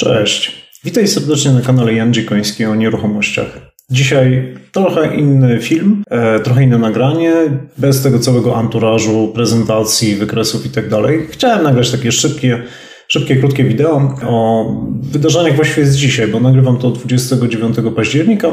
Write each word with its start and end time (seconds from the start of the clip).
Cześć. 0.00 0.52
Witaj 0.84 1.08
serdecznie 1.08 1.50
na 1.50 1.60
kanale 1.60 1.94
Jan 1.94 2.14
Dziekoński 2.14 2.64
o 2.64 2.74
nieruchomościach. 2.74 3.58
Dzisiaj 3.90 4.54
trochę 4.72 5.16
inny 5.16 5.60
film, 5.60 6.02
e, 6.10 6.40
trochę 6.40 6.64
inne 6.64 6.78
nagranie, 6.78 7.34
bez 7.78 8.02
tego 8.02 8.18
całego 8.18 8.56
anturażu, 8.56 9.32
prezentacji, 9.34 10.14
wykresów 10.14 10.66
i 10.66 10.70
tak. 10.70 10.84
Chciałem 11.30 11.62
nagrać 11.62 11.90
takie 11.90 12.12
szybkie, 12.12 12.62
szybkie, 13.08 13.36
krótkie 13.36 13.64
wideo 13.64 14.18
o 14.26 14.66
wydarzeniach 15.02 15.56
właściwie 15.56 15.86
z 15.86 15.96
dzisiaj, 15.96 16.28
bo 16.28 16.40
nagrywam 16.40 16.78
to 16.78 16.90
29 16.90 17.76
października, 17.96 18.48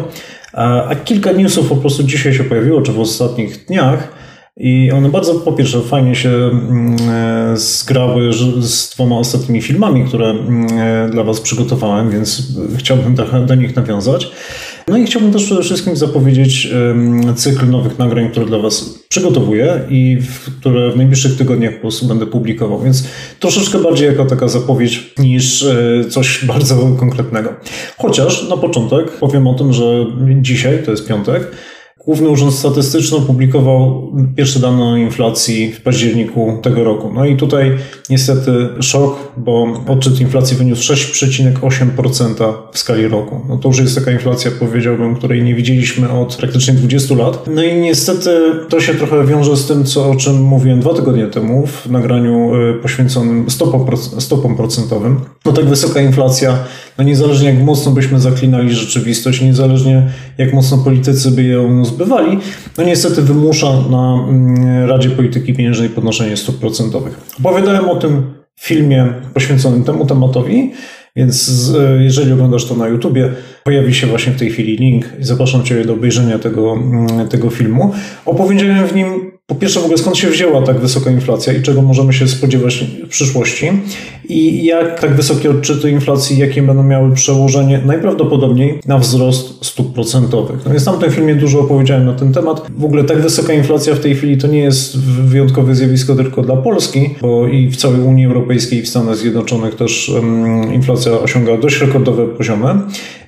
a 0.54 0.96
kilka 1.04 1.32
newsów 1.32 1.70
po 1.70 1.76
prostu 1.76 2.04
dzisiaj 2.04 2.34
się 2.34 2.44
pojawiło, 2.44 2.82
czy 2.82 2.92
w 2.92 3.00
ostatnich 3.00 3.66
dniach. 3.66 4.25
I 4.58 4.92
one 4.92 5.10
bardzo, 5.10 5.36
po 5.36 5.54
pierwsze, 5.54 5.82
fajnie 5.82 6.16
się 6.16 6.30
mm, 6.30 6.96
e, 7.10 7.58
zgrały 7.58 8.34
z 8.60 8.90
dwoma 8.90 9.18
ostatnimi 9.18 9.62
filmami, 9.62 10.06
które 10.06 10.30
mm, 10.30 10.68
e, 10.80 11.10
dla 11.10 11.24
Was 11.24 11.42
przygotowałem, 11.42 12.10
więc 12.10 12.48
chciałbym 12.78 13.16
do 13.46 13.56
nich 13.56 13.76
nawiązać. 13.76 14.32
No 14.88 14.98
i 14.98 15.06
chciałbym 15.06 15.32
też 15.32 15.46
przede 15.46 15.62
wszystkim 15.62 15.96
zapowiedzieć 15.96 16.70
cykl 17.36 17.70
nowych 17.70 18.00
nagrań, 18.00 18.30
które 18.30 18.46
dla 18.46 18.60
Was 18.60 19.00
przygotowuję 19.10 19.82
i 19.90 20.18
które 20.60 20.92
w 20.92 20.98
najbliższych 20.98 21.38
tygodniach 21.38 21.76
po 21.76 21.82
prostu 21.82 22.06
będę 22.06 22.26
publikował, 22.26 22.82
więc 22.82 23.08
troszeczkę 23.40 23.80
bardziej 23.80 24.08
jako 24.08 24.26
taka 24.26 24.48
zapowiedź 24.48 25.14
niż 25.18 25.64
e, 25.64 26.06
coś 26.10 26.46
bardzo 26.46 26.76
konkretnego. 27.00 27.54
Chociaż 27.98 28.50
na 28.50 28.58
początek 28.58 29.12
powiem 29.12 29.48
o 29.48 29.54
tym, 29.54 29.74
że 29.74 30.06
dzisiaj, 30.42 30.84
to 30.84 30.92
jest 30.92 31.08
piątek, 31.08 31.52
Główny 32.06 32.30
Urząd 32.30 32.54
Statystyczny 32.54 33.18
opublikował 33.18 34.12
pierwsze 34.36 34.60
dane 34.60 34.84
o 34.84 34.98
inflacji 34.98 35.72
w 35.72 35.82
październiku 35.82 36.60
tego 36.62 36.84
roku. 36.84 37.12
No 37.14 37.26
i 37.26 37.38
tutaj 37.38 37.72
niestety 38.10 38.52
szok, 38.80 39.32
bo 39.38 39.68
odczyt 39.88 40.22
inflacji 40.22 40.58
wyniósł 40.58 40.94
6,8% 40.94 42.54
w 42.72 42.80
skali 42.80 43.08
roku. 43.08 43.42
No 43.50 43.58
to 43.58 43.68
już 43.68 43.80
jest 43.80 43.96
taka 43.96 44.12
inflacja, 44.12 44.52
powiedziałbym, 44.60 45.16
której 45.16 45.44
nie 45.44 45.56
widzieliśmy 45.56 46.12
od 46.12 46.36
praktycznie 46.36 46.74
20 46.74 47.16
lat. 47.16 47.46
No 47.48 47.64
i 47.64 47.76
niestety 47.76 48.30
to 48.70 48.80
się 48.80 48.94
trochę 48.94 49.26
wiąże 49.26 49.58
z 49.58 49.68
tym, 49.68 49.86
co, 49.86 50.10
o 50.10 50.16
czym 50.16 50.44
mówiłem 50.44 50.80
dwa 50.80 50.94
tygodnie 50.94 51.28
temu 51.28 51.68
w 51.68 51.92
nagraniu 51.92 52.52
e, 52.56 52.74
poświęconym 52.74 53.50
stopom, 53.50 53.86
stopom 54.20 54.56
procentowym. 54.56 55.20
No 55.46 55.52
tak 55.52 55.66
wysoka 55.66 56.02
inflacja, 56.02 56.58
no 56.98 57.04
niezależnie 57.04 57.50
jak 57.50 57.64
mocno 57.64 57.92
byśmy 57.92 58.20
zaklinali 58.20 58.76
rzeczywistość, 58.76 59.42
niezależnie 59.42 60.08
jak 60.38 60.54
mocno 60.54 60.78
politycy 60.78 61.32
by 61.32 61.44
ją 61.44 61.86
zbywali, 61.86 62.38
no 62.78 62.84
niestety 62.84 63.22
wymusza 63.22 63.82
na 63.90 64.26
mm, 64.30 64.90
Radzie 64.90 65.10
Polityki 65.10 65.54
Pieniężnej 65.54 65.90
podnoszenie 65.90 66.38
stóp 66.38 66.60
procentowych. 66.60 67.20
Opowiadałem 67.40 67.90
o 67.90 67.96
tym 67.96 68.34
w 68.56 68.68
filmie 68.68 69.14
poświęconym 69.34 69.84
temu 69.84 70.06
tematowi, 70.06 70.72
więc 71.16 71.72
jeżeli 72.00 72.32
oglądasz 72.32 72.66
to 72.66 72.76
na 72.76 72.88
YouTubie, 72.88 73.30
pojawi 73.64 73.94
się 73.94 74.08
właśnie 74.08 74.34
w 74.34 74.40
tej 74.40 74.50
chwili 74.50 74.78
link 74.78 75.06
i 75.20 75.24
zapraszam 75.24 75.64
Cię 75.64 75.86
do 75.86 75.94
obejrzenia 75.94 76.40
tego, 76.40 76.74
mm, 76.74 77.28
tego 77.28 77.50
filmu. 77.50 77.92
Opowiedziałem 78.26 78.88
w 78.88 78.96
nim 78.96 79.32
po 79.48 79.56
pierwsze, 79.56 79.80
w 79.80 79.84
ogóle 79.84 79.98
skąd 79.98 80.18
się 80.18 80.28
wzięła 80.28 80.62
tak 80.62 80.80
wysoka 80.80 81.12
inflacja 81.12 81.54
i 81.54 81.62
czego 81.62 81.82
możemy 81.82 82.14
się 82.14 82.28
spodziewać 82.28 82.86
w 83.06 83.08
przyszłości 83.08 83.72
i 84.30 84.66
jak 84.66 85.00
tak 85.00 85.16
wysokie 85.16 85.50
odczyty 85.50 85.92
inflacji, 85.92 86.38
jakie 86.38 86.62
będą 86.62 86.84
miały 86.84 87.16
przełożenie 87.16 87.82
najprawdopodobniej 87.86 88.80
na 88.88 88.98
wzrost 89.00 89.66
stóp 89.66 89.94
procentowych. 89.94 90.66
No 90.66 90.72
więc 90.72 90.84
w 90.84 90.86
tamtym 90.86 91.12
filmie 91.12 91.36
dużo 91.36 91.60
opowiedziałem 91.60 92.06
na 92.06 92.14
ten 92.14 92.34
temat. 92.34 92.68
W 92.78 92.86
ogóle 92.86 93.04
tak 93.04 93.22
wysoka 93.22 93.54
inflacja 93.54 93.96
w 93.96 94.00
tej 94.00 94.16
chwili 94.16 94.38
to 94.38 94.48
nie 94.48 94.60
jest 94.60 95.00
wyjątkowe 95.00 95.76
zjawisko 95.76 96.16
tylko 96.16 96.42
dla 96.42 96.56
Polski, 96.56 97.10
bo 97.22 97.48
i 97.48 97.70
w 97.70 97.76
całej 97.76 98.02
Unii 98.02 98.26
Europejskiej 98.26 98.80
i 98.80 98.82
w 98.82 98.90
Stanach 98.90 99.16
Zjednoczonych 99.16 99.76
też 99.76 100.10
um, 100.10 100.74
inflacja 100.74 101.12
osiąga 101.12 101.58
dość 101.58 101.82
rekordowe 101.82 102.28
poziomy. 102.28 102.68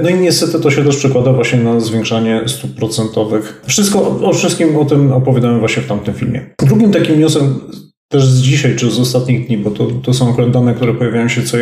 No 0.04 0.10
i 0.10 0.14
niestety 0.14 0.60
to 0.60 0.72
się 0.72 0.84
też 0.84 0.98
przekłada 0.98 1.34
właśnie 1.34 1.60
na 1.60 1.80
zwiększanie 1.80 2.42
stóp 2.46 2.72
procentowych. 2.72 3.62
Wszystko, 3.68 4.20
o 4.24 4.34
wszystkim 4.34 4.78
o 4.78 4.86
tym 4.86 5.12
opowiadałem 5.12 5.60
właśnie 5.60 5.84
w 5.84 5.88
tamtym 5.88 6.07
tym 6.08 6.16
filmie. 6.16 6.46
Drugim 6.64 6.92
takim 6.92 7.20
newsem 7.20 7.60
też 8.08 8.26
z 8.26 8.42
dzisiaj, 8.42 8.76
czy 8.76 8.92
z 8.92 9.00
ostatnich 9.00 9.48
dni, 9.48 9.58
bo 9.58 9.72
to, 9.72 9.88
to 10.04 10.14
są 10.14 10.32
akurat 10.32 10.52
dane, 10.52 10.74
które 10.74 10.94
pojawiają 10.94 11.28
się 11.28 11.44
co 11.44 11.58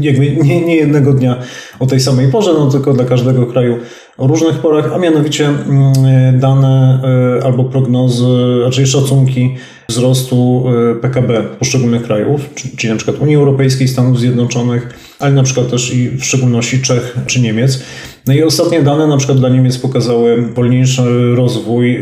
jakby 0.00 0.30
nie, 0.30 0.60
nie 0.60 0.76
jednego 0.76 1.12
dnia 1.12 1.36
o 1.80 1.86
tej 1.86 2.00
samej 2.00 2.28
porze, 2.28 2.52
no 2.52 2.70
tylko 2.70 2.92
dla 2.92 3.04
każdego 3.04 3.46
kraju 3.46 3.78
o 4.18 4.26
różnych 4.26 4.58
porach, 4.58 4.92
a 4.92 4.98
mianowicie 4.98 5.48
mm, 5.48 5.92
dane 6.40 7.00
e, 7.40 7.44
albo 7.44 7.64
prognozy, 7.64 8.26
raczej 8.64 8.86
szacunki 8.86 9.54
wzrostu 9.88 10.64
e, 10.68 10.94
PKB 10.94 11.42
poszczególnych 11.58 12.02
krajów, 12.02 12.40
czyli 12.76 12.92
na 12.92 12.96
przykład 12.96 13.18
Unii 13.18 13.36
Europejskiej, 13.36 13.88
Stanów 13.88 14.20
Zjednoczonych, 14.20 15.14
ale 15.18 15.32
na 15.32 15.42
przykład 15.42 15.70
też 15.70 15.94
i 15.94 16.08
w 16.08 16.24
szczególności 16.24 16.82
Czech 16.82 17.16
czy 17.26 17.40
Niemiec. 17.40 17.82
No 18.26 18.34
i 18.34 18.42
ostatnie 18.42 18.82
dane 18.82 19.06
na 19.06 19.16
przykład 19.16 19.38
dla 19.38 19.48
Niemiec 19.48 19.78
pokazały 19.78 20.42
wolniejszy 20.42 21.34
rozwój 21.34 21.96
e, 21.96 22.00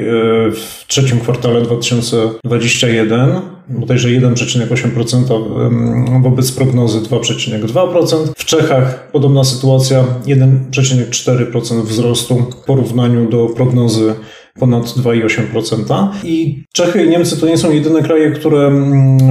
w 0.52 0.84
trzecim 0.86 1.20
kwartale 1.20 1.62
2021, 1.62 3.30
bodajże 3.68 4.08
1,8% 4.08 6.22
wobec 6.22 6.52
prognozy 6.52 7.00
2,2%. 7.00 8.16
W 8.36 8.44
Czechach 8.44 9.10
podobna 9.12 9.44
sytuacja, 9.44 10.04
1,4% 10.26 11.82
wzrostu 11.82 12.34
w 12.34 12.64
porównaniu 12.64 13.30
do 13.30 13.46
prognozy 13.46 14.14
ponad 14.58 14.84
2,8%. 14.84 16.08
I 16.24 16.64
Czechy 16.72 17.04
i 17.04 17.08
Niemcy 17.08 17.40
to 17.40 17.46
nie 17.46 17.58
są 17.58 17.72
jedyne 17.72 18.02
kraje, 18.02 18.30
które 18.30 18.72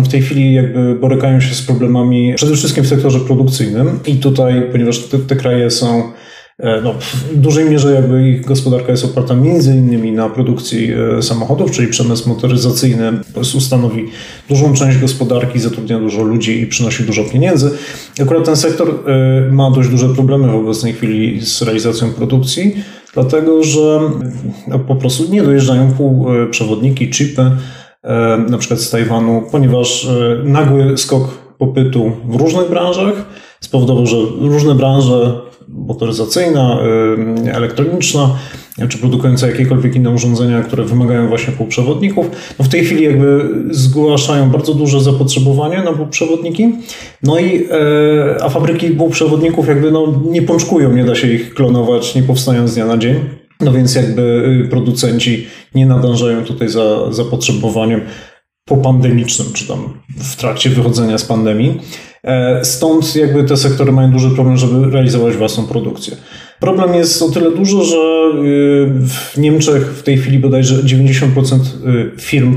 w 0.03 0.07
tej 0.07 0.21
chwili 0.21 0.53
jakby 0.53 0.95
borykają 0.95 1.39
się 1.39 1.55
z 1.55 1.61
problemami 1.61 2.33
przede 2.35 2.55
wszystkim 2.55 2.83
w 2.83 2.87
sektorze 2.87 3.19
produkcyjnym. 3.19 3.99
I 4.07 4.15
tutaj, 4.15 4.63
ponieważ 4.71 4.99
te, 4.99 5.19
te 5.19 5.35
kraje 5.35 5.71
są 5.71 6.11
no, 6.83 6.93
w 7.31 7.37
dużej 7.37 7.69
mierze 7.69 7.93
jakby 7.93 8.29
ich 8.29 8.45
gospodarka 8.45 8.91
jest 8.91 9.05
oparta 9.05 9.35
między 9.35 9.75
innymi 9.75 10.11
na 10.11 10.29
produkcji 10.29 10.91
e, 11.17 11.21
samochodów, 11.21 11.71
czyli 11.71 11.87
przemysł 11.87 12.29
motoryzacyjny 12.29 13.11
stanowi 13.59 14.05
dużą 14.49 14.73
część 14.73 14.97
gospodarki, 14.97 15.59
zatrudnia 15.59 15.99
dużo 15.99 16.23
ludzi 16.23 16.61
i 16.61 16.67
przynosi 16.67 17.03
dużo 17.03 17.23
pieniędzy. 17.23 17.71
Akurat 18.21 18.45
ten 18.45 18.55
sektor 18.55 18.89
e, 18.89 19.51
ma 19.51 19.71
dość 19.71 19.89
duże 19.89 20.09
problemy 20.09 20.47
w 20.47 20.55
obecnej 20.55 20.93
chwili 20.93 21.41
z 21.41 21.61
realizacją 21.61 22.13
produkcji 22.13 22.75
dlatego 23.13 23.63
że 23.63 23.99
no, 24.67 24.79
po 24.79 24.95
prostu 24.95 25.31
nie 25.31 25.43
dojeżdżają 25.43 25.91
półprzewodniki, 25.91 27.09
chipy, 27.09 27.41
e, 28.03 28.37
na 28.49 28.57
przykład 28.57 28.79
z 28.79 28.89
Tajwanu, 28.89 29.43
ponieważ 29.51 30.05
e, 30.05 30.43
nagły 30.43 30.97
skok 30.97 31.27
popytu 31.57 32.11
w 32.25 32.35
różnych 32.35 32.69
branżach 32.69 33.13
spowodował, 33.59 34.05
że 34.05 34.17
różne 34.41 34.75
branże 34.75 35.41
motoryzacyjna, 35.73 36.79
y, 37.45 37.53
elektroniczna, 37.53 38.35
czy 38.89 38.97
produkująca 38.97 39.47
jakiekolwiek 39.47 39.95
inne 39.95 40.09
urządzenia, 40.09 40.61
które 40.61 40.83
wymagają 40.83 41.27
właśnie 41.27 41.53
półprzewodników, 41.53 42.25
no 42.59 42.65
w 42.65 42.69
tej 42.69 42.85
chwili 42.85 43.03
jakby 43.03 43.49
zgłaszają 43.71 44.49
bardzo 44.49 44.73
duże 44.73 45.01
zapotrzebowanie 45.01 45.83
na 45.83 45.93
półprzewodniki, 45.93 46.73
no 47.23 47.39
i 47.39 47.65
e, 47.71 48.43
a 48.43 48.49
fabryki 48.49 48.89
półprzewodników 48.89 49.67
jakby 49.67 49.91
no 49.91 50.21
nie 50.29 50.41
pączkują, 50.41 50.95
nie 50.95 51.05
da 51.05 51.15
się 51.15 51.27
ich 51.27 51.53
klonować, 51.53 52.15
nie 52.15 52.23
powstają 52.23 52.67
z 52.67 52.75
dnia 52.75 52.85
na 52.85 52.97
dzień. 52.97 53.15
No 53.61 53.71
więc 53.71 53.95
jakby 53.95 54.21
y, 54.65 54.69
producenci 54.69 55.47
nie 55.75 55.85
nadążają 55.85 56.43
tutaj 56.43 56.69
za 56.69 57.13
zapotrzebowaniem 57.13 58.01
popandemicznym, 58.65 59.47
czy 59.53 59.67
tam 59.67 59.93
w 60.17 60.35
trakcie 60.35 60.69
wychodzenia 60.69 61.17
z 61.17 61.25
pandemii. 61.25 61.79
E, 62.23 62.65
stąd 62.65 63.15
jakby 63.15 63.43
te 63.43 63.57
sektory 63.57 63.91
mają 63.91 64.11
duży 64.11 64.29
problem, 64.29 64.57
żeby 64.57 64.91
realizować 64.91 65.35
własną 65.35 65.67
produkcję. 65.67 66.17
Problem 66.59 66.93
jest 66.93 67.21
o 67.21 67.29
tyle 67.29 67.51
duży, 67.51 67.83
że 67.83 67.97
y, 67.97 68.89
w 69.07 69.37
Niemczech 69.37 69.83
w 69.83 70.03
tej 70.03 70.17
chwili 70.17 70.39
bodajże 70.39 70.83
90% 70.83 71.59
y, 72.17 72.21
firm 72.21 72.55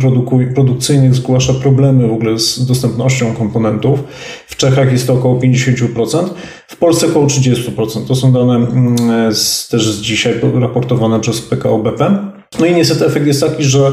produkcyjnych 0.55 1.14
zgłasza 1.14 1.55
problemy 1.55 2.09
w 2.09 2.12
ogóle 2.12 2.38
z 2.38 2.67
dostępnością 2.67 3.35
komponentów. 3.35 4.05
W 4.47 4.56
Czechach 4.56 4.93
jest 4.93 5.06
to 5.06 5.12
około 5.12 5.41
50%, 5.41 6.29
w 6.67 6.76
Polsce 6.76 7.06
około 7.06 7.26
30%. 7.26 8.06
To 8.08 8.15
są 8.15 8.32
dane 8.32 8.55
mm, 8.55 9.35
z, 9.35 9.69
też 9.69 9.91
z 9.91 10.00
dzisiaj 10.00 10.35
raportowane 10.61 11.20
przez 11.20 11.41
PKO 11.41 11.79
BP. 11.79 12.17
No 12.61 12.67
i 12.67 12.75
niestety 12.75 13.06
efekt 13.06 13.26
jest 13.26 13.41
taki, 13.41 13.65
że 13.65 13.93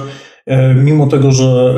mimo 0.76 1.08
tego, 1.08 1.32
że 1.32 1.76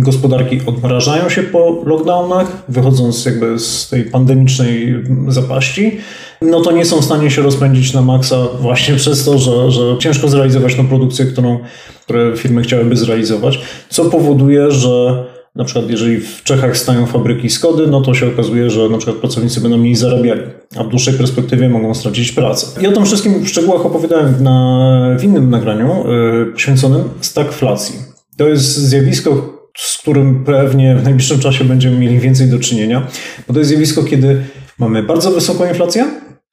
gospodarki 0.00 0.60
odmrażają 0.66 1.28
się 1.28 1.42
po 1.42 1.82
lockdownach, 1.86 2.64
wychodząc 2.68 3.24
jakby 3.24 3.58
z 3.58 3.88
tej 3.88 4.04
pandemicznej 4.04 5.04
zapaści, 5.28 5.98
no 6.42 6.60
to 6.60 6.72
nie 6.72 6.84
są 6.84 7.00
w 7.00 7.04
stanie 7.04 7.30
się 7.30 7.42
rozpędzić 7.42 7.94
na 7.94 8.02
maksa 8.02 8.36
właśnie 8.60 8.94
przez 9.02 9.24
to, 9.24 9.38
że, 9.38 9.70
że 9.70 9.98
ciężko 9.98 10.28
zrealizować 10.28 10.74
tą 10.74 10.86
produkcję, 10.86 11.24
którą 11.24 11.58
które 12.02 12.36
firmy 12.36 12.62
chciałyby 12.62 12.96
zrealizować, 12.96 13.60
co 13.88 14.04
powoduje, 14.04 14.70
że 14.70 15.24
na 15.56 15.64
przykład 15.64 15.90
jeżeli 15.90 16.20
w 16.20 16.42
Czechach 16.42 16.76
stają 16.76 17.06
fabryki 17.06 17.50
Skody, 17.50 17.86
no 17.86 18.00
to 18.00 18.14
się 18.14 18.26
okazuje, 18.26 18.70
że 18.70 18.88
na 18.88 18.98
przykład 18.98 19.16
pracownicy 19.16 19.60
będą 19.60 19.78
mniej 19.78 19.94
zarabiali, 19.94 20.40
a 20.76 20.84
w 20.84 20.88
dłuższej 20.88 21.14
perspektywie 21.14 21.68
mogą 21.68 21.94
stracić 21.94 22.32
pracę. 22.32 22.80
I 22.80 22.86
o 22.86 22.92
tym 22.92 23.04
wszystkim 23.04 23.44
w 23.44 23.48
szczegółach 23.48 23.86
opowiadałem 23.86 24.42
na, 24.42 25.16
w 25.18 25.24
innym 25.24 25.50
nagraniu 25.50 26.04
yy, 26.08 26.52
poświęconym 26.52 27.02
stagflacji. 27.20 28.05
To 28.36 28.48
jest 28.48 28.76
zjawisko, 28.76 29.58
z 29.76 29.98
którym 29.98 30.44
pewnie 30.44 30.96
w 30.96 31.04
najbliższym 31.04 31.38
czasie 31.38 31.64
będziemy 31.64 31.98
mieli 31.98 32.18
więcej 32.18 32.48
do 32.48 32.58
czynienia, 32.58 33.06
bo 33.48 33.54
to 33.54 33.58
jest 33.58 33.70
zjawisko, 33.70 34.04
kiedy 34.04 34.44
mamy 34.78 35.02
bardzo 35.02 35.30
wysoką 35.30 35.68
inflację, 35.68 36.04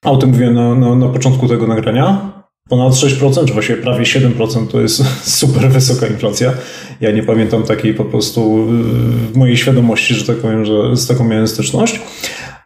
a 0.03 0.11
o 0.11 0.17
tym 0.17 0.29
mówiłem 0.29 0.53
na, 0.53 0.75
na, 0.75 0.95
na 0.95 1.07
początku 1.07 1.47
tego 1.47 1.67
nagrania, 1.67 2.33
ponad 2.69 2.93
6%, 2.93 3.45
czy 3.45 3.53
właściwie 3.53 3.81
prawie 3.81 4.03
7% 4.03 4.67
to 4.67 4.81
jest 4.81 5.03
super 5.39 5.69
wysoka 5.69 6.07
inflacja. 6.07 6.53
Ja 7.01 7.11
nie 7.11 7.23
pamiętam 7.23 7.63
takiej 7.63 7.93
po 7.93 8.05
prostu 8.05 8.65
w 9.31 9.37
mojej 9.37 9.57
świadomości, 9.57 10.13
że 10.13 10.25
tak 10.25 10.37
powiem, 10.37 10.65
że 10.65 10.97
z 10.97 11.07
taką 11.07 11.23
miałem 11.23 11.47
styczność. 11.47 12.01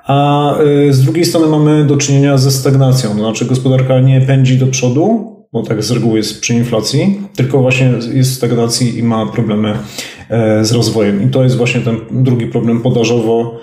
A 0.05 0.59
y, 0.61 0.93
z 0.93 1.01
drugiej 1.03 1.25
strony 1.25 1.47
mamy 1.47 1.85
do 1.85 1.97
czynienia 1.97 2.37
ze 2.37 2.51
stagnacją, 2.51 3.09
to 3.09 3.15
znaczy 3.15 3.45
gospodarka 3.45 3.99
nie 3.99 4.21
pędzi 4.21 4.57
do 4.57 4.67
przodu, 4.67 5.36
bo 5.53 5.63
tak 5.63 5.83
z 5.83 5.91
reguły 5.91 6.17
jest 6.17 6.41
przy 6.41 6.53
inflacji, 6.53 7.21
tylko 7.35 7.61
właśnie 7.61 7.93
jest 8.13 8.31
w 8.31 8.35
stagnacji 8.35 8.97
i 8.97 9.03
ma 9.03 9.25
problemy 9.25 9.73
e, 10.29 10.65
z 10.65 10.71
rozwojem. 10.71 11.23
I 11.23 11.27
to 11.27 11.43
jest 11.43 11.57
właśnie 11.57 11.81
ten 11.81 11.97
drugi 12.11 12.47
problem 12.47 12.81
podażowo, 12.81 13.59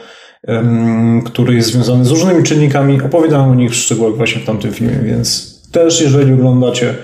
który 1.25 1.55
jest 1.55 1.69
związany 1.69 2.05
z 2.05 2.11
różnymi 2.11 2.43
czynnikami. 2.43 3.03
Opowiadałem 3.03 3.51
o 3.51 3.55
nich 3.55 3.71
w 3.71 3.75
szczegółach 3.75 4.17
właśnie 4.17 4.41
w 4.41 4.45
tamtym 4.45 4.73
filmie, 4.73 4.99
więc 5.05 5.55
też 5.73 6.01
jeżeli 6.01 6.33
oglądacie 6.33 6.95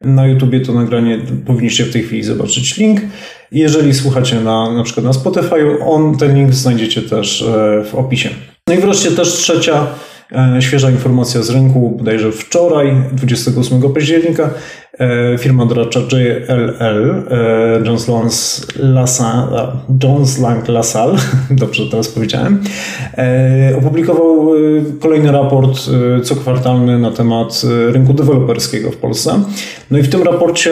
na 0.00 0.26
YouTubie 0.26 0.60
to 0.60 0.72
nagranie, 0.72 1.18
powinniście 1.46 1.84
w 1.84 1.92
tej 1.92 2.02
chwili 2.02 2.22
zobaczyć 2.22 2.76
link. 2.76 3.00
Jeżeli 3.52 3.94
słuchacie 3.94 4.40
na, 4.40 4.72
na 4.72 4.82
przykład 4.82 5.06
na 5.06 5.12
Spotify, 5.12 5.78
on, 5.80 6.16
ten 6.18 6.36
link 6.36 6.52
znajdziecie 6.52 7.02
też 7.02 7.42
e, 7.42 7.84
w 7.84 7.94
opisie. 7.94 8.28
No 8.68 8.74
i 8.74 8.78
wreszcie 8.78 9.10
też 9.10 9.28
trzecia 9.32 9.86
świeża 10.60 10.90
informacja 10.90 11.42
z 11.42 11.50
rynku, 11.50 11.94
bodajże 11.98 12.32
wczoraj, 12.32 12.94
28 13.12 13.92
października, 13.92 14.50
e, 14.98 15.38
firma 15.38 15.66
doradcza 15.66 16.00
JLL, 16.00 17.10
e, 17.10 17.86
Jones 17.86 18.08
Lang 18.08 18.32
LaSalle, 18.76 19.66
Jones 20.02 20.38
Lang 20.38 20.68
LaSalle, 20.68 21.16
dobrze 21.50 21.90
teraz 21.90 22.08
powiedziałem, 22.08 22.62
opublikował 23.78 24.50
kolejny 25.00 25.32
raport 25.32 25.78
cokwartalny 26.24 26.98
na 26.98 27.10
temat 27.10 27.62
rynku 27.88 28.12
deweloperskiego 28.12 28.90
w 28.90 28.96
Polsce. 28.96 29.40
No 29.90 29.98
i 29.98 30.02
w 30.02 30.08
tym 30.08 30.22
raporcie 30.22 30.70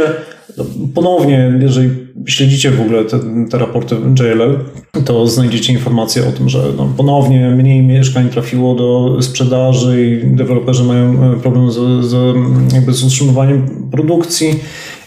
ponownie, 0.95 1.59
jeżeli 1.61 1.91
śledzicie 2.27 2.71
w 2.71 2.81
ogóle 2.81 3.05
te, 3.05 3.21
te 3.51 3.59
raporty 3.59 3.97
JLL, 4.21 4.59
to 5.05 5.27
znajdziecie 5.27 5.73
informacje 5.73 6.29
o 6.29 6.33
tym, 6.33 6.49
że 6.49 6.63
no, 6.77 6.93
ponownie 6.97 7.51
mniej 7.51 7.83
mieszkań 7.83 8.29
trafiło 8.29 8.75
do 8.75 9.23
sprzedaży 9.23 10.07
i 10.07 10.37
deweloperzy 10.37 10.85
mają 10.85 11.33
e, 11.33 11.37
problem 11.41 11.71
z, 11.71 12.05
z, 12.05 12.37
jakby 12.75 12.93
z 12.93 13.05
utrzymywaniem 13.05 13.89
produkcji 13.91 14.61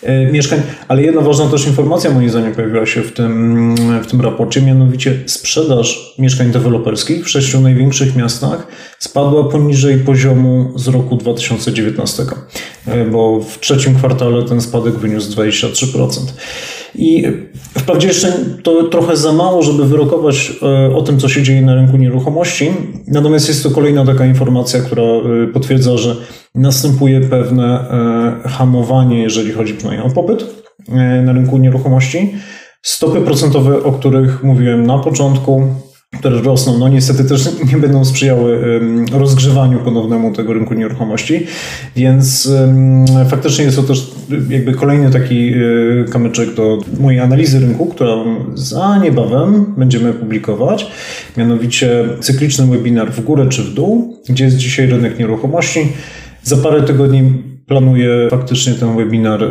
e, 0.03 0.31
mieszkań, 0.31 0.61
ale 0.87 1.01
jedna 1.01 1.21
ważna 1.21 1.47
też 1.47 1.67
informacja 1.67 2.11
moim 2.11 2.29
zdaniem 2.29 2.53
pojawiła 2.53 2.85
się 2.85 3.01
w 3.01 3.13
tym, 3.13 3.75
w 4.03 4.07
tym 4.07 4.21
raporcie, 4.21 4.61
mianowicie 4.61 5.23
sprzedaż 5.25 6.15
mieszkań 6.19 6.51
deweloperskich 6.51 7.25
w 7.25 7.29
sześciu 7.29 7.61
największych 7.61 8.15
miastach 8.15 8.67
spadła 8.99 9.43
poniżej 9.43 9.97
poziomu 9.97 10.71
z 10.75 10.87
roku 10.87 11.15
2019, 11.15 12.23
e, 12.23 12.27
bo 13.11 13.39
w 13.39 13.59
trzecim 13.59 13.95
kwartale 13.95 14.43
ten 14.43 14.61
spadek 14.61 14.93
wyniósł 14.93 15.31
23%. 15.41 16.07
I 16.95 17.23
wprawdzie 17.77 18.07
jeszcze 18.07 18.33
to 18.63 18.83
trochę 18.83 19.17
za 19.17 19.33
mało, 19.33 19.61
żeby 19.61 19.85
wyrokować 19.85 20.53
e, 20.61 20.95
o 20.95 21.01
tym, 21.01 21.19
co 21.19 21.29
się 21.29 21.43
dzieje 21.43 21.61
na 21.61 21.75
rynku 21.75 21.97
nieruchomości, 21.97 22.71
natomiast 23.07 23.47
jest 23.47 23.63
to 23.63 23.71
kolejna 23.71 24.05
taka 24.05 24.25
informacja, 24.25 24.79
która 24.81 25.03
e, 25.03 25.47
potwierdza, 25.53 25.97
że 25.97 26.15
następuje 26.55 27.21
pewne 27.21 27.85
hamowanie, 28.45 29.21
jeżeli 29.21 29.51
chodzi 29.51 29.73
przynajmniej 29.73 30.07
o 30.07 30.13
popyt 30.13 30.45
na 31.23 31.33
rynku 31.33 31.57
nieruchomości. 31.57 32.35
Stopy 32.81 33.21
procentowe, 33.21 33.83
o 33.83 33.91
których 33.91 34.43
mówiłem 34.43 34.85
na 34.85 34.97
początku, 34.97 35.67
które 36.19 36.41
rosną, 36.41 36.77
no 36.77 36.89
niestety 36.89 37.23
też 37.23 37.49
nie 37.73 37.77
będą 37.77 38.05
sprzyjały 38.05 38.79
rozgrzewaniu 39.11 39.79
ponownemu 39.79 40.33
tego 40.33 40.53
rynku 40.53 40.73
nieruchomości, 40.73 41.47
więc 41.95 42.49
faktycznie 43.29 43.65
jest 43.65 43.77
to 43.77 43.83
też 43.83 44.11
jakby 44.49 44.73
kolejny 44.73 45.11
taki 45.11 45.53
e, 45.53 46.11
kamyczek 46.11 46.53
do 46.53 46.77
mojej 46.99 47.19
analizy 47.19 47.59
rynku, 47.59 47.85
którą 47.85 48.35
za 48.53 48.97
niebawem 48.97 49.73
będziemy 49.77 50.13
publikować, 50.13 50.91
mianowicie 51.37 52.05
cykliczny 52.19 52.65
webinar 52.65 53.11
w 53.11 53.23
górę 53.23 53.45
czy 53.49 53.63
w 53.63 53.73
dół, 53.73 54.17
gdzie 54.29 54.45
jest 54.45 54.57
dzisiaj 54.57 54.87
rynek 54.87 55.19
nieruchomości. 55.19 55.87
Za 56.43 56.57
parę 56.57 56.83
tygodni 56.83 57.43
planuję 57.67 58.27
faktycznie 58.29 58.73
ten 58.73 58.97
webinar 58.97 59.43
e, 59.43 59.47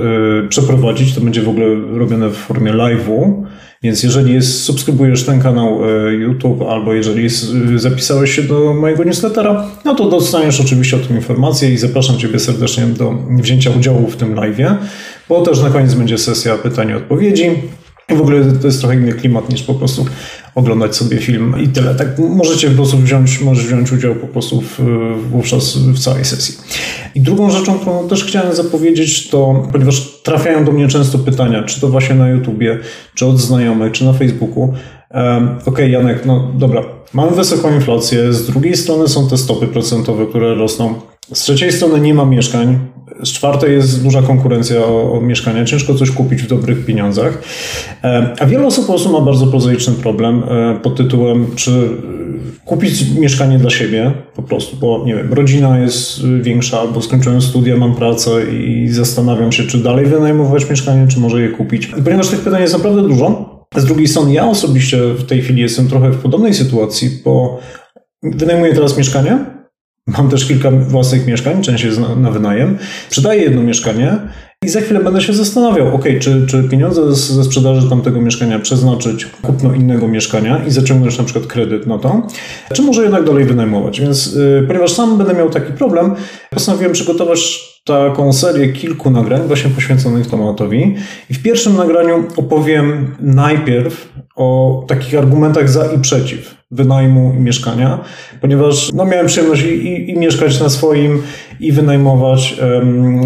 przeprowadzić. 0.48 1.14
To 1.14 1.20
będzie 1.20 1.42
w 1.42 1.48
ogóle 1.48 1.66
robione 1.98 2.28
w 2.28 2.36
formie 2.36 2.72
live'u. 2.72 3.44
Więc 3.84 4.02
jeżeli 4.02 4.34
jest, 4.34 4.62
subskrybujesz 4.62 5.24
ten 5.24 5.40
kanał 5.40 5.80
e, 5.84 6.14
YouTube 6.14 6.62
albo 6.62 6.94
jeżeli 6.94 7.26
e, 7.26 7.78
zapisałeś 7.78 8.36
się 8.36 8.42
do 8.42 8.74
mojego 8.74 9.04
newslettera, 9.04 9.66
no 9.84 9.94
to 9.94 10.08
dostaniesz 10.10 10.60
oczywiście 10.60 10.96
o 10.96 11.00
tym 11.00 11.16
informację 11.16 11.72
i 11.72 11.78
zapraszam 11.78 12.18
Ciebie 12.18 12.38
serdecznie 12.38 12.86
do 12.86 13.14
wzięcia 13.30 13.70
udziału 13.70 14.06
w 14.06 14.16
tym 14.16 14.34
live'ie, 14.34 14.74
bo 15.28 15.42
też 15.42 15.62
na 15.62 15.70
koniec 15.70 15.94
będzie 15.94 16.18
sesja 16.18 16.58
pytań 16.58 16.90
i 16.90 16.94
odpowiedzi. 16.94 17.50
W 18.08 18.20
ogóle 18.20 18.44
to 18.60 18.66
jest 18.66 18.80
trochę 18.80 18.96
inny 18.96 19.12
klimat 19.12 19.50
niż 19.50 19.62
po 19.62 19.74
prostu 19.74 20.06
oglądać 20.54 20.96
sobie 20.96 21.18
film 21.18 21.54
i 21.62 21.68
tyle. 21.68 21.94
Tak 21.94 22.18
możecie 22.18 22.68
po 22.70 22.76
prostu 22.76 22.98
wziąć, 22.98 23.40
możesz 23.40 23.66
wziąć 23.66 23.92
udział 23.92 24.14
po 24.14 24.26
prostu 24.26 24.60
w, 24.60 24.80
wówczas 25.30 25.76
w 25.76 25.98
całej 25.98 26.24
sesji. 26.24 26.54
I 27.14 27.20
drugą 27.20 27.50
rzeczą, 27.50 27.78
którą 27.78 28.08
też 28.08 28.24
chciałem 28.24 28.54
zapowiedzieć, 28.54 29.28
to 29.28 29.68
ponieważ 29.72 30.22
trafiają 30.22 30.64
do 30.64 30.72
mnie 30.72 30.88
często 30.88 31.18
pytania, 31.18 31.62
czy 31.62 31.80
to 31.80 31.88
właśnie 31.88 32.14
na 32.14 32.28
YouTubie, 32.28 32.78
czy 33.14 33.26
od 33.26 33.40
znajomych, 33.40 33.92
czy 33.92 34.04
na 34.04 34.12
Facebooku. 34.12 34.62
Um, 34.62 35.48
Okej, 35.48 35.62
okay, 35.66 35.90
Janek, 35.90 36.26
no 36.26 36.52
dobra, 36.54 36.82
mamy 37.12 37.36
wysoką 37.36 37.74
inflację, 37.74 38.32
z 38.32 38.46
drugiej 38.46 38.76
strony 38.76 39.08
są 39.08 39.28
te 39.28 39.36
stopy 39.36 39.66
procentowe, 39.66 40.26
które 40.26 40.54
rosną. 40.54 40.94
Z 41.32 41.40
trzeciej 41.40 41.72
strony 41.72 42.00
nie 42.00 42.14
ma 42.14 42.24
mieszkań, 42.24 42.78
z 43.22 43.28
czwartej 43.28 43.72
jest 43.72 44.02
duża 44.02 44.22
konkurencja 44.22 44.80
o, 44.80 45.12
o, 45.12 45.20
mieszkania, 45.20 45.64
ciężko 45.64 45.94
coś 45.94 46.10
kupić 46.10 46.42
w 46.42 46.46
dobrych 46.46 46.84
pieniądzach. 46.84 47.42
E, 48.04 48.34
a 48.40 48.46
wiele 48.46 48.66
osób 48.66 48.86
po 48.86 48.92
prostu 48.92 49.12
ma 49.12 49.20
bardzo 49.20 49.46
prozaiczny 49.46 49.94
problem 49.94 50.42
e, 50.48 50.80
pod 50.82 50.96
tytułem, 50.96 51.46
czy 51.54 51.88
kupić 52.64 53.10
mieszkanie 53.18 53.58
dla 53.58 53.70
siebie 53.70 54.12
po 54.34 54.42
prostu, 54.42 54.76
bo 54.76 55.02
nie 55.06 55.14
wiem, 55.14 55.32
rodzina 55.32 55.78
jest 55.78 56.26
większa, 56.40 56.80
albo 56.80 57.02
skończyłem 57.02 57.42
studia, 57.42 57.76
mam 57.76 57.94
pracę 57.94 58.30
i 58.52 58.88
zastanawiam 58.88 59.52
się, 59.52 59.64
czy 59.64 59.78
dalej 59.78 60.06
wynajmować 60.06 60.70
mieszkanie, 60.70 61.08
czy 61.08 61.20
może 61.20 61.42
je 61.42 61.48
kupić. 61.48 61.88
I 61.98 62.02
ponieważ 62.02 62.28
tych 62.28 62.40
pytań 62.40 62.60
jest 62.60 62.74
naprawdę 62.74 63.02
dużo, 63.02 63.54
z 63.76 63.84
drugiej 63.84 64.08
strony 64.08 64.32
ja 64.32 64.46
osobiście 64.46 64.98
w 64.98 65.24
tej 65.24 65.42
chwili 65.42 65.62
jestem 65.62 65.88
trochę 65.88 66.10
w 66.10 66.22
podobnej 66.22 66.54
sytuacji, 66.54 67.10
bo 67.24 67.60
wynajmuję 68.22 68.74
teraz 68.74 68.98
mieszkanie, 68.98 69.53
Mam 70.06 70.28
też 70.30 70.48
kilka 70.48 70.70
własnych 70.70 71.26
mieszkań, 71.26 71.62
część 71.62 71.84
jest 71.84 72.00
na, 72.00 72.16
na 72.16 72.30
wynajem. 72.30 72.78
Sprzedaję 73.08 73.42
jedno 73.42 73.62
mieszkanie 73.62 74.18
i 74.64 74.68
za 74.68 74.80
chwilę 74.80 75.00
będę 75.00 75.20
się 75.20 75.32
zastanawiał, 75.32 75.94
ok, 75.94 76.04
czy, 76.20 76.46
czy 76.46 76.62
pieniądze 76.62 77.14
ze 77.14 77.44
sprzedaży 77.44 77.88
tamtego 77.88 78.20
mieszkania 78.20 78.58
przeznaczyć 78.58 79.26
kupno 79.42 79.74
innego 79.74 80.08
mieszkania 80.08 80.64
i 80.66 80.70
zaciągnąć 80.70 81.18
na 81.18 81.24
przykład 81.24 81.46
kredyt 81.46 81.86
na 81.86 81.98
to, 81.98 82.26
czy 82.72 82.82
może 82.82 83.02
jednak 83.02 83.24
dalej 83.24 83.44
wynajmować. 83.44 84.00
Więc 84.00 84.34
yy, 84.34 84.64
ponieważ 84.66 84.92
sam 84.92 85.18
będę 85.18 85.34
miał 85.34 85.50
taki 85.50 85.72
problem, 85.72 86.14
postanowiłem 86.50 86.92
przygotować 86.92 87.74
taką 87.84 88.32
serię 88.32 88.72
kilku 88.72 89.10
nagrań 89.10 89.40
właśnie 89.46 89.70
poświęconych 89.70 90.26
tematowi. 90.26 90.94
I 91.30 91.34
w 91.34 91.42
pierwszym 91.42 91.76
nagraniu 91.76 92.24
opowiem 92.36 93.16
najpierw 93.20 94.08
o 94.36 94.84
takich 94.88 95.18
argumentach 95.18 95.68
za 95.70 95.86
i 95.86 95.98
przeciw 95.98 96.54
wynajmu 96.70 97.34
i 97.36 97.40
mieszkania, 97.40 97.98
ponieważ 98.40 98.92
no, 98.92 99.04
miałem 99.04 99.26
przyjemność 99.26 99.62
i, 99.62 99.66
i, 99.66 100.10
i 100.10 100.18
mieszkać 100.18 100.60
na 100.60 100.68
swoim, 100.68 101.22
i 101.60 101.72
wynajmować. 101.72 102.56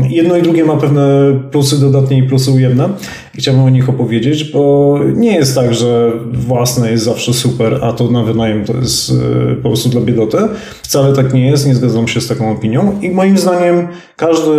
Jedno 0.09 0.37
i 0.37 0.43
drugie 0.43 0.65
ma 0.65 0.77
pewne 0.77 1.03
plusy 1.51 1.81
dodatnie 1.81 2.19
i 2.19 2.23
plusy 2.23 2.51
ujemne. 2.51 2.89
Chciałbym 3.35 3.65
o 3.65 3.71
nich 3.71 3.89
opowiedzieć, 3.89 4.45
bo 4.45 4.95
nie 5.15 5.35
jest 5.35 5.55
tak, 5.55 5.75
że 5.75 6.13
własne 6.33 6.91
jest 6.91 7.05
zawsze 7.05 7.35
super, 7.35 7.79
a 7.83 7.93
to 7.93 8.11
na 8.11 8.23
wynajem 8.23 8.65
to 8.65 8.77
jest 8.77 9.11
e, 9.11 9.55
po 9.57 9.69
prostu 9.69 9.89
dla 9.89 10.01
biedoty. 10.01 10.39
Wcale 10.83 11.17
tak 11.17 11.35
nie 11.35 11.47
jest, 11.47 11.67
nie 11.67 11.75
zgadzam 11.75 12.09
się 12.09 12.21
z 12.21 12.29
taką 12.29 12.53
opinią 12.53 12.99
i 13.03 13.11
moim 13.11 13.39
zdaniem 13.39 13.89
każdy, 14.17 14.51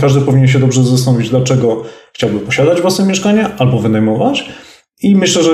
każdy 0.00 0.20
powinien 0.20 0.48
się 0.48 0.58
dobrze 0.58 0.84
zastanowić, 0.84 1.30
dlaczego 1.30 1.82
chciałby 2.12 2.40
posiadać 2.40 2.80
własne 2.80 3.06
mieszkanie 3.06 3.48
albo 3.58 3.78
wynajmować 3.78 4.50
i 5.02 5.16
myślę, 5.16 5.42
że 5.42 5.50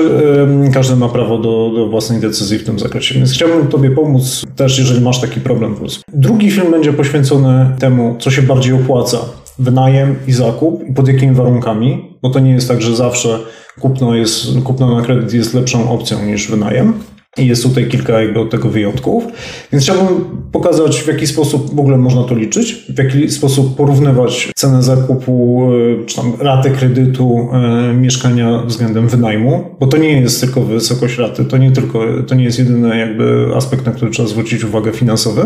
każdy 0.73 0.95
ma 0.95 1.09
prawo 1.09 1.37
do, 1.37 1.71
do, 1.75 1.87
własnej 1.87 2.21
decyzji 2.21 2.59
w 2.59 2.63
tym 2.63 2.79
zakresie. 2.79 3.15
Więc 3.15 3.33
chciałbym 3.33 3.67
Tobie 3.67 3.91
pomóc 3.91 4.45
też, 4.55 4.79
jeżeli 4.79 5.01
masz 5.01 5.21
taki 5.21 5.41
problem. 5.41 5.75
Drugi 6.13 6.51
film 6.51 6.71
będzie 6.71 6.93
poświęcony 6.93 7.75
temu, 7.79 8.15
co 8.19 8.31
się 8.31 8.41
bardziej 8.41 8.73
opłaca. 8.73 9.17
Wynajem 9.59 10.15
i 10.27 10.31
zakup 10.31 10.89
i 10.89 10.93
pod 10.93 11.07
jakimi 11.07 11.35
warunkami, 11.35 12.17
bo 12.21 12.29
to 12.29 12.39
nie 12.39 12.51
jest 12.51 12.67
tak, 12.67 12.81
że 12.81 12.95
zawsze 12.95 13.39
kupno, 13.79 14.15
jest, 14.15 14.47
kupno 14.63 14.95
na 14.95 15.01
kredyt 15.01 15.33
jest 15.33 15.53
lepszą 15.53 15.91
opcją 15.91 16.25
niż 16.25 16.47
wynajem. 16.47 16.93
I 17.37 17.47
jest 17.47 17.63
tutaj 17.63 17.87
kilka 17.87 18.21
jakby 18.21 18.39
od 18.39 18.49
tego 18.49 18.69
wyjątków. 18.69 19.23
Więc 19.71 19.83
chciałbym 19.83 20.25
pokazać, 20.51 21.01
w 21.01 21.07
jaki 21.07 21.27
sposób 21.27 21.75
w 21.75 21.79
ogóle 21.79 21.97
można 21.97 22.23
to 22.23 22.35
liczyć, 22.35 22.85
w 22.89 22.97
jaki 22.97 23.29
sposób 23.29 23.75
porównywać 23.75 24.51
cenę 24.55 24.83
zakupu, 24.83 25.69
e, 26.01 26.05
czy 26.05 26.15
tam 26.15 26.33
ratę 26.39 26.69
kredytu 26.69 27.49
e, 27.53 27.93
mieszkania 27.93 28.61
względem 28.65 29.07
wynajmu, 29.07 29.75
bo 29.79 29.87
to 29.87 29.97
nie 29.97 30.21
jest 30.21 30.41
tylko 30.41 30.61
wysokość 30.61 31.17
raty, 31.17 31.45
to 31.45 31.57
nie 31.57 31.71
tylko, 31.71 32.05
to 32.27 32.35
nie 32.35 32.43
jest 32.43 32.59
jedyny 32.59 32.97
jakby 32.97 33.47
aspekt, 33.55 33.85
na 33.85 33.91
który 33.91 34.11
trzeba 34.11 34.29
zwrócić 34.29 34.63
uwagę 34.63 34.91
finansowy. 34.91 35.41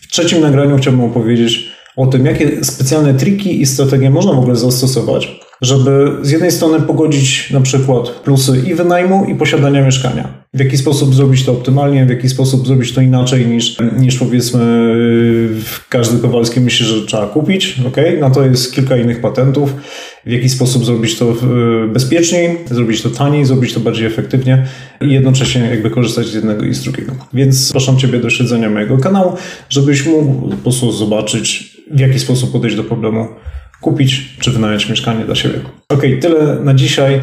W 0.00 0.06
trzecim 0.06 0.40
nagraniu 0.40 0.78
chciałbym 0.78 1.04
opowiedzieć 1.04 1.70
o 1.96 2.06
tym, 2.06 2.26
jakie 2.26 2.64
specjalne 2.64 3.14
triki 3.14 3.60
i 3.60 3.66
strategie 3.66 4.10
można 4.10 4.32
w 4.32 4.38
ogóle 4.38 4.56
zastosować, 4.56 5.39
żeby 5.60 6.10
z 6.22 6.30
jednej 6.30 6.50
strony 6.52 6.80
pogodzić 6.80 7.50
na 7.50 7.60
przykład 7.60 8.08
plusy 8.08 8.62
i 8.70 8.74
wynajmu, 8.74 9.24
i 9.24 9.34
posiadania 9.34 9.84
mieszkania. 9.84 10.40
W 10.54 10.60
jaki 10.60 10.78
sposób 10.78 11.14
zrobić 11.14 11.44
to 11.44 11.52
optymalnie, 11.52 12.06
w 12.06 12.10
jaki 12.10 12.28
sposób 12.28 12.66
zrobić 12.66 12.92
to 12.92 13.00
inaczej 13.00 13.46
niż, 13.46 13.76
niż 13.98 14.18
powiedzmy 14.18 14.94
każdy 15.88 16.18
Kowalski 16.18 16.60
myśli, 16.60 16.86
że 16.86 17.06
trzeba 17.06 17.26
kupić. 17.26 17.80
Okay? 17.88 18.18
Na 18.20 18.30
to 18.30 18.44
jest 18.44 18.74
kilka 18.74 18.96
innych 18.96 19.20
patentów. 19.20 19.74
W 20.26 20.30
jaki 20.30 20.48
sposób 20.48 20.84
zrobić 20.84 21.18
to 21.18 21.34
bezpieczniej, 21.92 22.58
zrobić 22.70 23.02
to 23.02 23.10
taniej, 23.10 23.44
zrobić 23.44 23.74
to 23.74 23.80
bardziej 23.80 24.06
efektywnie 24.06 24.66
i 25.00 25.10
jednocześnie 25.10 25.60
jakby 25.60 25.90
korzystać 25.90 26.26
z 26.26 26.34
jednego 26.34 26.64
i 26.64 26.74
z 26.74 26.82
drugiego. 26.82 27.12
Więc 27.32 27.56
zapraszam 27.56 27.98
Ciebie 27.98 28.18
do 28.18 28.30
śledzenia 28.30 28.70
mojego 28.70 28.98
kanału, 28.98 29.32
żebyś 29.68 30.06
mógł 30.06 30.50
po 30.50 30.56
prostu 30.56 30.92
zobaczyć, 30.92 31.76
w 31.90 32.00
jaki 32.00 32.18
sposób 32.18 32.52
podejść 32.52 32.76
do 32.76 32.84
problemu 32.84 33.28
kupić 33.80 34.36
czy 34.40 34.50
wynająć 34.50 34.88
mieszkanie 34.88 35.24
dla 35.24 35.34
siebie. 35.34 35.60
Ok, 35.88 36.02
tyle 36.20 36.56
na 36.64 36.74
dzisiaj. 36.74 37.20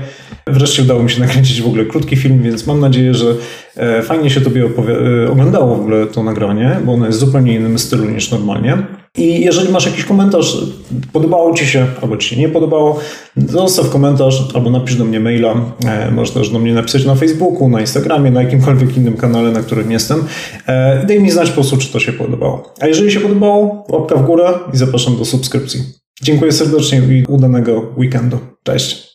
Wreszcie 0.47 0.83
udało 0.83 1.03
mi 1.03 1.09
się 1.09 1.19
nakręcić 1.19 1.61
w 1.61 1.67
ogóle 1.67 1.85
krótki 1.85 2.15
film, 2.15 2.43
więc 2.43 2.67
mam 2.67 2.79
nadzieję, 2.79 3.13
że 3.13 3.35
e, 3.75 4.01
fajnie 4.01 4.29
się 4.29 4.41
Tobie 4.41 4.63
e, 4.63 5.31
oglądało 5.31 5.75
w 5.75 5.79
ogóle 5.79 6.05
to 6.05 6.23
nagranie, 6.23 6.79
bo 6.85 6.93
ono 6.93 7.05
jest 7.05 7.17
w 7.17 7.21
zupełnie 7.21 7.55
innym 7.55 7.79
stylu 7.79 8.09
niż 8.09 8.31
normalnie. 8.31 8.77
I 9.17 9.41
jeżeli 9.41 9.69
masz 9.69 9.85
jakiś 9.85 10.05
komentarz, 10.05 10.57
podobało 11.13 11.53
Ci 11.53 11.67
się 11.67 11.85
albo 12.01 12.17
Ci 12.17 12.29
się 12.29 12.41
nie 12.41 12.49
podobało, 12.49 12.99
zostaw 13.35 13.89
komentarz 13.89 14.43
albo 14.53 14.69
napisz 14.69 14.95
do 14.95 15.05
mnie 15.05 15.19
maila. 15.19 15.55
E, 15.85 16.11
możesz 16.11 16.33
też 16.33 16.49
do 16.49 16.59
mnie 16.59 16.73
napisać 16.73 17.05
na 17.05 17.15
Facebooku, 17.15 17.69
na 17.69 17.81
Instagramie, 17.81 18.31
na 18.31 18.43
jakimkolwiek 18.43 18.97
innym 18.97 19.17
kanale, 19.17 19.51
na 19.51 19.61
którym 19.61 19.91
jestem. 19.91 20.23
daj 21.07 21.19
mi 21.19 21.31
znać 21.31 21.49
po 21.49 21.53
prostu, 21.53 21.77
czy 21.77 21.91
to 21.91 21.99
się 21.99 22.13
podobało. 22.13 22.73
A 22.79 22.87
jeżeli 22.87 23.11
się 23.11 23.19
podobało, 23.19 23.85
łapka 23.89 24.15
w 24.15 24.25
górę 24.25 24.53
i 24.73 24.77
zapraszam 24.77 25.17
do 25.17 25.25
subskrypcji. 25.25 26.06
Dziękuję 26.21 26.51
serdecznie 26.51 26.97
i 26.97 27.25
udanego 27.27 27.93
weekendu. 27.97 28.39
Cześć. 28.63 29.06